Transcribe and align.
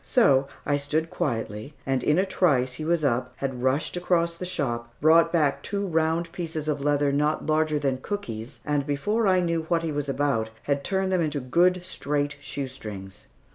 So 0.03 0.47
I 0.65 0.77
stood 0.77 1.11
quietly, 1.11 1.75
and 1.85 2.01
in 2.01 2.17
a 2.17 2.25
trice 2.25 2.73
he 2.73 2.83
was 2.85 3.05
up, 3.05 3.33
had 3.35 3.61
rushed 3.61 3.95
across 3.95 4.33
the 4.33 4.47
shop, 4.47 4.91
brought 4.99 5.31
back 5.31 5.61
two 5.61 5.85
round 5.85 6.31
pieces 6.31 6.67
of 6.67 6.81
leather 6.81 7.11
not 7.11 7.45
larger 7.45 7.77
than 7.77 7.97
cookies, 7.97 8.61
and 8.65 8.87
before 8.87 9.27
I 9.27 9.41
knew 9.41 9.65
what 9.69 9.83
he 9.83 9.91
was 9.91 10.09
about, 10.09 10.49
had 10.63 10.83
turned 10.83 11.11
them 11.11 11.21
into 11.21 11.39
good 11.39 11.85
straight 11.85 12.35
shoestrings. 12.41 13.27